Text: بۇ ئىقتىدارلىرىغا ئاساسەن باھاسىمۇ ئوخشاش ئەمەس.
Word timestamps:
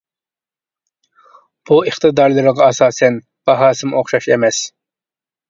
بۇ 1.71 1.77
ئىقتىدارلىرىغا 1.91 2.65
ئاساسەن 2.71 3.21
باھاسىمۇ 3.51 4.01
ئوخشاش 4.03 4.33
ئەمەس. 4.35 4.65